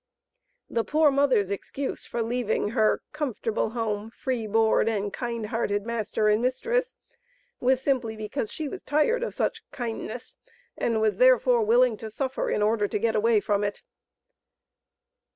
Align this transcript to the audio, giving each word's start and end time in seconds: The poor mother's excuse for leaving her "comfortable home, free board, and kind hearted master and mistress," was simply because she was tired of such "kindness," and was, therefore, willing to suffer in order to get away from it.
The 0.67 0.83
poor 0.83 1.11
mother's 1.11 1.51
excuse 1.51 2.07
for 2.07 2.23
leaving 2.23 2.69
her 2.69 3.03
"comfortable 3.11 3.69
home, 3.69 4.09
free 4.09 4.47
board, 4.47 4.89
and 4.89 5.13
kind 5.13 5.45
hearted 5.45 5.85
master 5.85 6.27
and 6.27 6.41
mistress," 6.41 6.97
was 7.59 7.83
simply 7.83 8.15
because 8.15 8.51
she 8.51 8.67
was 8.67 8.83
tired 8.83 9.21
of 9.21 9.35
such 9.35 9.61
"kindness," 9.71 10.37
and 10.75 11.01
was, 11.01 11.17
therefore, 11.17 11.61
willing 11.61 11.97
to 11.97 12.09
suffer 12.09 12.49
in 12.49 12.63
order 12.63 12.87
to 12.87 12.97
get 12.97 13.15
away 13.15 13.39
from 13.41 13.63
it. 13.63 13.83